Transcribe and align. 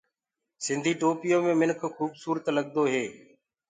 سِنڌي 0.63 0.93
ٽوپيو 0.99 1.37
مي 1.45 1.53
منک 1.59 1.81
کُبسورت 1.97 2.45
لگدو 2.57 2.83
هي۔ 2.93 3.03